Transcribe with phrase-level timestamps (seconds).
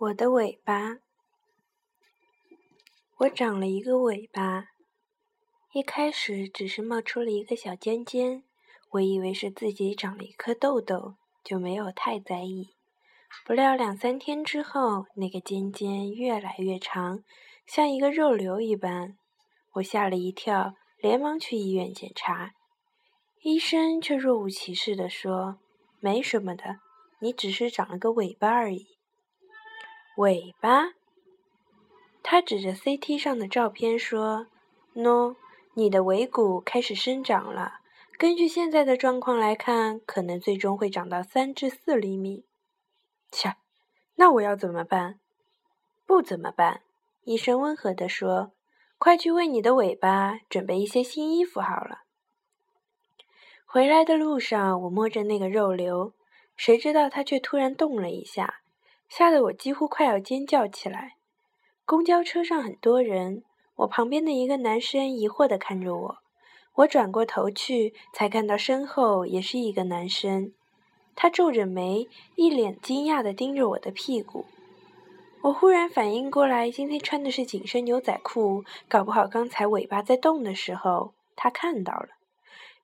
[0.00, 0.98] 我的尾巴，
[3.16, 4.66] 我长了一个尾巴。
[5.72, 8.44] 一开始只是冒出了一个小尖尖，
[8.90, 12.68] 我以为是自己长了一颗痘痘，就没有太在意。
[13.44, 17.24] 不料两三天之后，那个尖尖越来越长，
[17.66, 19.18] 像一个肉瘤一般，
[19.72, 22.52] 我吓了一跳，连忙去医院检查。
[23.42, 25.58] 医生却若无其事地说
[25.98, 26.78] ：“没什么的，
[27.20, 28.86] 你只是长了个尾巴而已。”
[30.18, 30.94] 尾巴，
[32.24, 34.48] 他指着 CT 上的照片说
[34.92, 35.36] ：“喏，
[35.74, 37.78] 你的尾骨开始生长了。
[38.18, 42.44] 根据现在的状况来看，可能最终会长到三至四厘米。”
[43.30, 43.54] 切，
[44.16, 45.20] 那我要怎么办？
[46.04, 46.82] 不怎么办。
[47.22, 48.50] 医生温和地说
[48.98, 52.00] ：“快去为你的尾巴准备一些新衣服好了。”
[53.64, 56.12] 回来的路上，我摸着那个肉瘤，
[56.56, 58.62] 谁知道它却突然动了一下。
[59.08, 61.16] 吓得我几乎快要尖叫起来。
[61.84, 63.42] 公交车上很多人，
[63.76, 66.18] 我旁边的一个男生疑惑地看着我。
[66.76, 70.52] 我转过头去，才看到身后也是一个男生。
[71.16, 72.06] 他皱着眉，
[72.36, 74.44] 一脸惊讶地盯着我的屁股。
[75.42, 82.08] 我忽然反应过来，今天穿的是紧身牛仔裤，搞不好刚才尾巴在动的时候他看到了，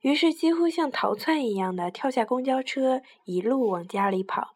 [0.00, 4.55] 于是几乎像逃窜一样的跳下公交车，一路往家里跑。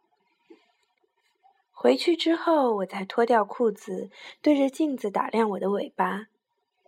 [1.81, 4.11] 回去之后，我才脱掉裤子，
[4.43, 6.27] 对着镜子打量我的尾巴，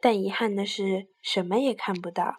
[0.01, 2.39] 但遗憾的是，什么也看不到。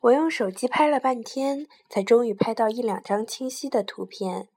[0.00, 4.48] 我用手机拍了半天，才终于拍到一两张清晰的图片。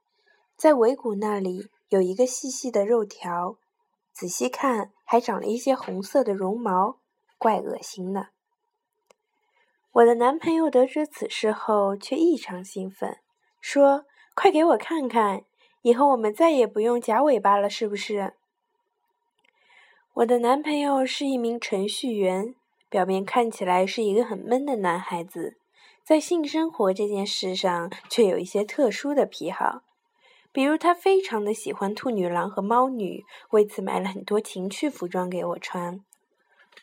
[0.56, 3.58] 在尾骨那里有一个细细的肉条，
[4.14, 6.96] 仔细看还长了一些红色的绒毛，
[7.36, 8.28] 怪恶心的。
[9.92, 13.18] 我的男朋友得知此事后，却异常兴奋，
[13.60, 15.44] 说：“快给我看看！”
[15.82, 18.34] 以后我们再也不用夹尾巴了，是不是？
[20.14, 22.54] 我的男朋友是一名程序员，
[22.88, 25.56] 表面看起来是一个很闷的男孩子，
[26.04, 29.82] 在性生活这件事上却有一些特殊的癖好，
[30.52, 36.04] 比如他非常的喜欢兔女郎和猫女，为此买了很多情趣服装给我穿。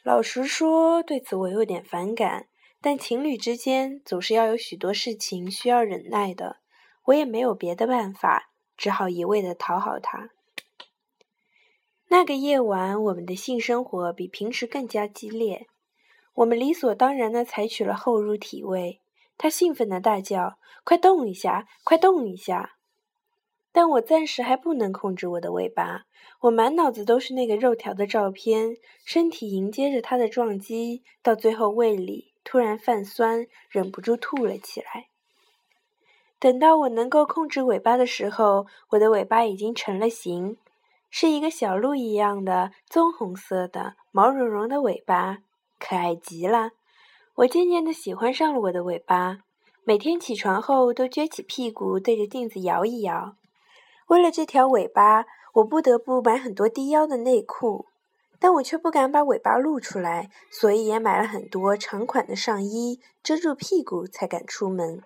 [0.03, 2.47] 老实说，对此我有点反感，
[2.81, 6.57] 但情侣之间总是要有许多事情需要忍耐的，
[7.05, 8.49] 我也没有别的办法。
[8.79, 10.29] 只好一味的讨好他。
[12.07, 15.67] 那个夜晚，我们的性生活比平时更加激烈。
[16.35, 19.01] 我们理所当然的采取了后入体位。
[19.37, 22.77] 他兴奋的大叫：“快动一下，快动一下！”
[23.73, 26.05] 但我暂时还不能控制我的尾巴。
[26.43, 35.09] 我满脑子都是那个肉条的照片，身体迎接着他的撞击，到最后胃里突然泛酸，忍不住吐了起来。
[36.39, 40.57] 等到我能够控制尾巴的时候，我的尾巴已经成了形，
[41.09, 45.39] 是一个小鹿一样的棕红色的毛茸茸的尾巴，
[45.77, 46.71] 可爱极了。
[47.35, 49.39] 我渐渐的喜欢上了我的尾巴，
[49.83, 53.35] 每天起床后都撅起屁股对着镜子摇一摇。
[54.07, 55.25] 为了这条尾巴，
[55.55, 57.87] 我不得不买很多低腰的内裤，
[58.39, 65.03] 但我却不敢把尾巴露出来，所以也买了很多长款的上衣，遮住屁股才敢出门。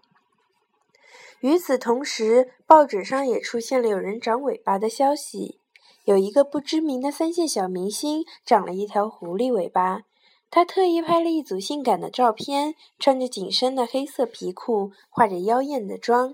[1.43, 5.59] 与此同时，报纸上也出现了有人长尾巴的消息。
[6.05, 10.03] 有一个不知名的三线小明星长了一条狐狸尾巴，
[10.49, 16.33] 他特意拍了一组性感的照片，穿着紧身的黑色皮裤，化着妖艳的妆，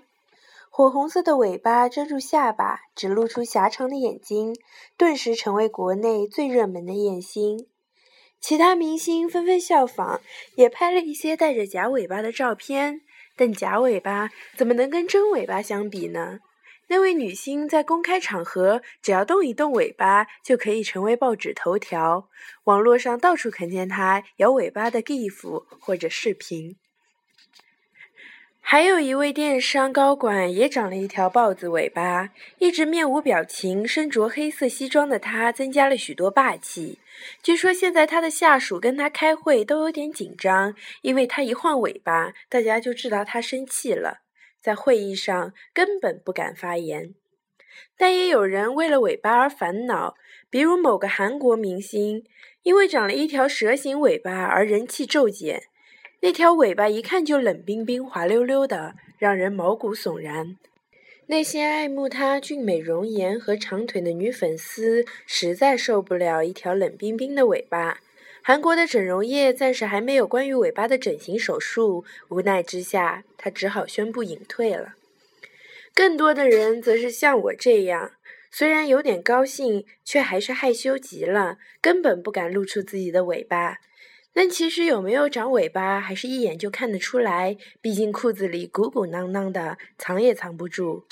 [0.70, 4.56] 火红色的尾巴遮住下巴，只露出狭长的眼睛，
[4.96, 7.66] 顿时成为国内最热门的艳星。
[8.40, 10.22] 其他明星纷纷效仿，
[10.54, 13.02] 也拍了一些带着假尾巴的照片。
[13.40, 16.40] 但假尾巴怎么能跟真尾巴相比呢？
[16.88, 22.28] 那位女星在公开场合只要动一动尾巴，就可以成为报纸头条，
[22.66, 26.76] 网络上到处可见她摇尾巴的 GIF 或者视频。
[28.72, 37.00] 还有一位电商高管也长了一条豹子尾巴，一直面无表情、身着黑色西装的他，增加了许多霸气。
[37.42, 44.20] 据说现在他的下属跟他开会都有点紧张，因为他一晃尾巴，大家就知道他生气了，
[44.62, 47.16] 在会议上根本不敢发言。
[47.98, 50.14] 但也有人为了尾巴而烦恼，
[50.48, 52.24] 比如某个韩国明星，
[52.62, 55.64] 因为长了一条蛇形尾巴而人气骤减。
[56.22, 60.58] 那条尾巴一看就冷冰冰、滑溜溜的，让人毛骨悚然。
[61.28, 68.02] 那些爱慕她俊美容颜和长腿的女粉丝实在受不了一条冷冰冰的尾巴。
[68.42, 74.96] 韩国的整容业暂时还没有关于尾巴的整形手术，无奈之下，他只好宣布隐退了。
[75.94, 78.12] 更多的人则是像我这样，
[78.52, 83.78] 虽然有点高兴，却还是害羞极了，根本不敢露出自己的尾巴。
[84.40, 87.58] 但其实有没有长尾巴，还是一眼就看得出来。
[87.82, 91.04] 毕竟裤子里鼓鼓囊囊的，藏也藏不住。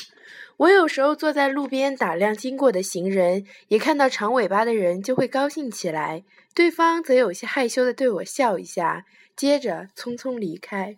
[0.55, 6.23] 我有时候坐在路边打量经过的行人，一看到长尾巴的人就会高兴起来，
[6.55, 10.95] 对方则有些害羞的对我笑一下，接着匆匆离开。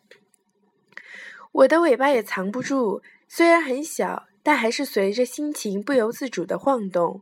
[1.51, 4.27] 我的尾巴也藏不住，虽然很小。
[4.41, 7.21] 但还是随着心情不由自主的晃动。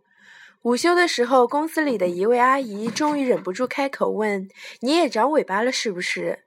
[0.64, 4.50] 午休的时候，公司里的一位阿姨终于忍不住开口问
[4.82, 6.44] ：“你也长尾巴了是不是？”“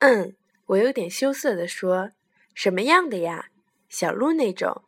[0.00, 0.34] 嗯。”
[0.68, 2.10] 我有点羞涩地说。
[2.54, 3.46] “什么样的呀？
[3.88, 4.82] 小鹿那种？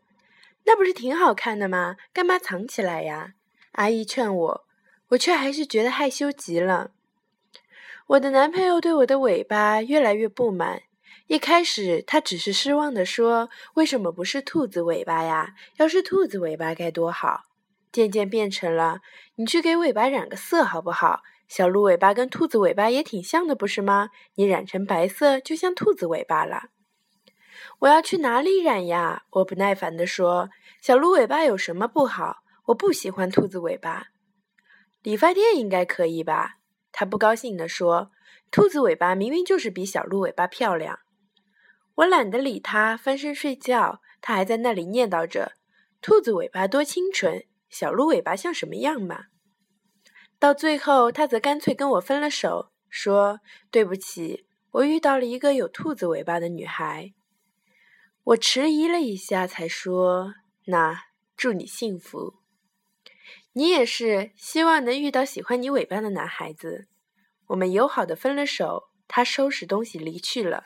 [0.65, 1.97] 那不是挺好看的吗？
[2.13, 3.33] 干嘛藏起来呀？”
[3.73, 4.65] 阿姨劝我，
[5.09, 6.93] 我却还是觉得害羞极了。
[8.09, 10.83] 我的男朋友对我的尾巴越来越不满。
[11.27, 15.55] 一开始，他只是失望地说：“为什么不是兔子尾巴呀？
[15.77, 17.45] 要是兔子尾巴该多好。”
[17.93, 19.01] 渐渐变成了
[19.37, 21.21] ：“你去给尾巴染个色好不好？
[21.49, 24.11] 小鹿尾巴跟兔子尾巴也挺像的，不是吗？
[24.35, 26.71] 你染成白色，就像兔子尾巴了。”
[27.81, 29.25] 我要去哪里染呀？
[29.31, 30.51] 我不耐烦地说
[30.81, 32.39] ：“小鹿尾巴有什么不好？
[32.67, 34.09] 我不喜欢兔子尾巴。”
[35.03, 36.59] 理发店应该可以吧？
[36.93, 38.11] 他不高兴地说
[38.51, 41.01] ：“兔子尾巴明明就是比小鹿尾巴漂亮。”
[41.97, 44.01] 我懒得理他，翻身睡觉。
[44.21, 45.53] 他还在那里念叨着
[46.03, 49.27] ：“兔子尾巴多清纯，小鹿尾巴像什么样嘛？”
[50.39, 53.41] 到最后，他则干脆跟我分了手，说
[53.71, 57.13] ：“对不起，我遇到了一个有兔子尾巴的女孩。”
[58.25, 60.35] 我迟疑了一下，才说
[60.67, 61.05] ：“那
[61.37, 62.35] 祝你幸福。
[63.53, 66.87] 你也是，希望能遇到喜欢你尾巴的男孩子。”
[67.49, 70.65] 我们友好的分了手，他收拾东西离去了。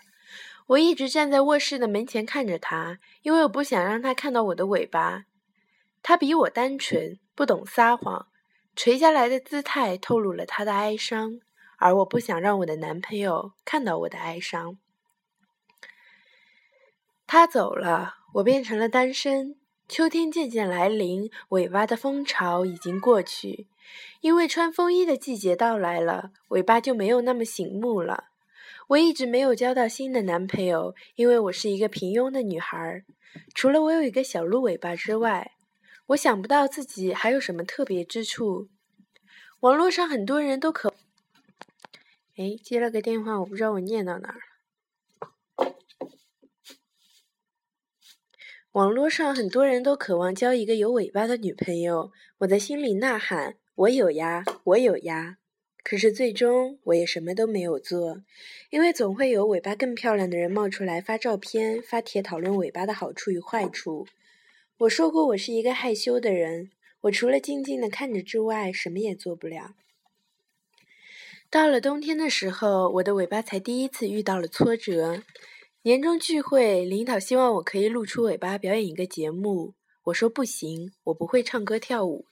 [0.66, 5.24] 我一直站在卧室的门前看着他，因为我不想让他看到我的尾巴。
[6.06, 8.28] 他比我单纯，不懂撒谎，
[8.76, 11.40] 垂下来的姿态透露了他的哀伤，
[11.78, 14.76] 而我不想让我的男朋友看到我的哀伤。
[17.26, 19.56] 他走了，我变成了单身。
[19.88, 23.66] 秋天渐渐来临，尾巴的风潮已经过去，
[24.20, 28.24] 因为穿风衣的季节到来了，尾巴就没有那么醒目了。
[28.88, 33.04] 我一直没有交到新的男朋友，因为我是一个平庸的女孩。
[33.54, 35.52] 除了我有一个小鹿尾巴之外，
[36.08, 38.68] 我想不到自己还有什么特别之处。
[39.60, 40.92] 网络上很多人都渴……
[42.36, 45.74] 哎，接了个电话，我不知道我念到哪儿了。
[48.72, 55.38] 网络上很多人都渴望交一个有尾巴的女朋友，我在心里呐喊：我有呀，我有呀。
[55.84, 58.22] 可是最终我也什么都没有做，
[58.70, 64.06] 因为总会有尾巴更漂亮的人冒出来发照片、发帖讨论尾巴的好处与坏处。
[64.84, 66.70] 我说过，我是一个害羞的人，
[67.02, 69.74] 我除了静静的看着之外，什么也做不了。
[71.48, 75.22] 到了冬天的时候，我的尾巴才第一次遇到了挫折。
[75.82, 82.26] 年终聚会，领导希望我可以露出尾巴表演一个节目，我说不行，我不会唱歌跳舞。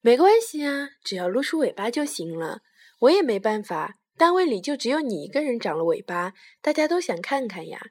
[0.00, 2.62] 没关系啊，只要露出尾巴就行了。
[3.00, 7.90] 我也没办法，单位里就只有你一个人长了尾巴，大家都想看看呀。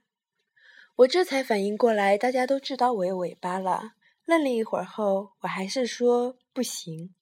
[1.02, 3.94] 我这才反应过来，大家都知道我有尾巴了。
[4.26, 7.16] 愣了一会儿后，我还是说不行。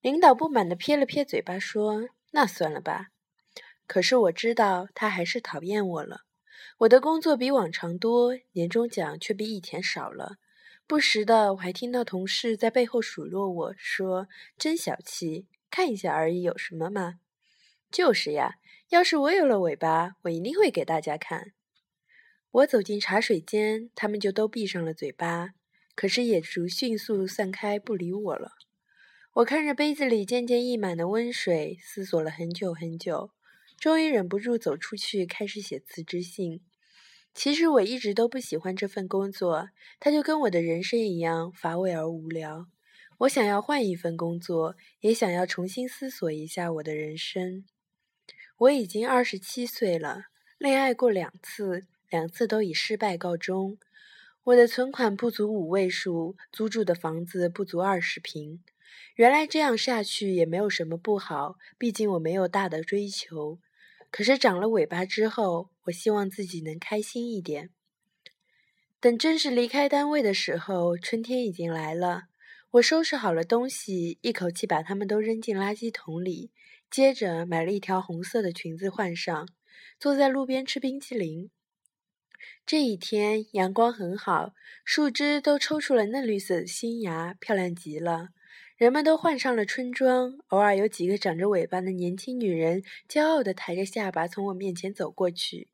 [0.00, 3.08] 领导不满地撇了撇嘴巴，说：“那算了吧。”
[3.86, 6.22] 可是我知道他还是讨厌我了。
[6.78, 10.36] 我的工作比往常多，年终奖却比以前少了。
[10.86, 17.16] 不时的，我还听到同事在背后数落我说：“真小气。”看一下而已，有什么吗？
[17.90, 18.54] 就是呀，
[18.88, 21.52] 要是我有了尾巴，我一定会给大家看。
[22.52, 25.54] 我走进茶水间，他们就都闭上了嘴巴，
[25.94, 28.52] 可是眼珠迅速散开，不理我了。
[29.36, 33.30] 我看着杯子里渐渐溢满的温水，思索了很久很久，
[33.78, 36.60] 终于忍不住走出去，开始写辞职信。
[37.32, 42.66] 其实我一直都不喜欢这份工作，它就跟我的人生一样乏味而无聊。
[43.20, 47.64] 我想要换一份工作，也想要重新思索一下我的人生。
[48.58, 50.24] 我已经二十七岁了，
[50.58, 53.78] 恋爱过两次，两次都以失败告终。
[54.44, 58.62] 我的存款不足五位数，租住的房子不足二十平。
[59.14, 63.58] 原来这样下去也没有什么不好，毕竟我没有大的追求。
[64.10, 67.70] 可是长了尾巴之后，我希望自己能开心一点。
[69.00, 72.24] 等正式离开单位的时候，春天已经来了。
[72.72, 76.50] 我收拾好了东西，一口气把它们都扔进垃圾桶里，
[76.90, 79.48] 接着买了一条红色的裙子换上，
[79.98, 81.50] 坐在路边吃冰淇淋。
[82.64, 84.52] 这一天阳光很好，
[84.84, 88.28] 树枝都抽出了嫩绿色的新芽，漂亮极了。
[88.76, 95.68] 人们都换上了春装，偶尔有几个长着尾巴的年轻女人，骄傲地抬着下巴从我面前走过去。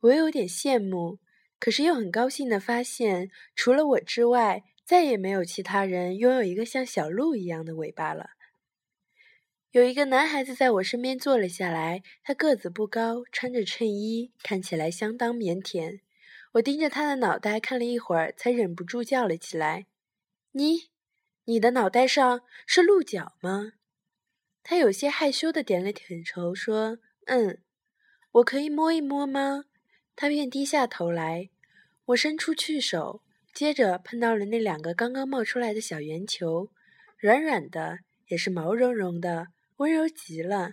[0.00, 1.18] 我有点羡慕，
[1.58, 8.30] 可是又很高兴地发现，除了我之外，再也没有其他人拥有一个像小鹿一样的尾巴了。
[9.74, 15.98] 有一个男孩子在我身边坐了下来，他个子不高，穿着衬衣，看起来相当腼腆。
[16.52, 19.86] 我盯着他的脑袋看了一会儿，才忍不住叫了起来
[20.54, 20.90] ：“你，
[21.46, 23.72] 你的脑袋上是鹿角吗？”
[24.62, 27.58] 他有些害羞的点了点头，说：“嗯，
[28.30, 29.64] 我可以摸一摸吗？”
[30.14, 31.50] 他便低下头来，
[32.04, 36.70] 我伸出去手，接着碰到了那两个刚刚冒出来的小圆球，
[37.18, 40.72] 软软的，也是毛茸茸的，温柔极了。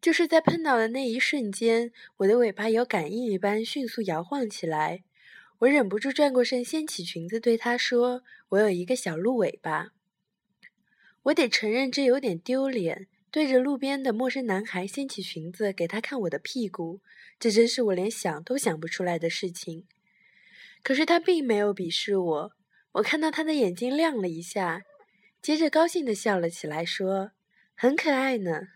[0.00, 5.04] 就是在碰到的那一瞬间，我的尾巴有感应一般迅速摇晃起来。
[5.58, 9.88] 我忍不住转过身，掀起裙子对他说：“我有一个小鹿尾巴。”
[11.24, 13.08] 我得承认这有点丢脸。
[13.32, 17.00] 对着路边的陌生男孩掀起裙子给他看我的屁股，
[17.38, 19.86] 这真是我连想都想不出来的事情。
[20.82, 22.52] 可是他并没有鄙视我，
[22.92, 24.82] 我看到他的眼睛亮了一下，
[25.40, 27.30] 接着高兴地笑了起来，说
[27.82, 28.68] ：“很可爱呢。”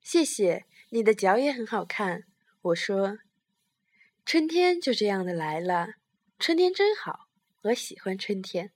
[0.00, 2.24] 谢谢，你的脚也很好看。
[2.62, 3.18] 我说
[4.24, 5.96] ：“春天就这样的来了，
[6.38, 7.28] 春天真好，
[7.64, 8.70] 我喜欢春天。”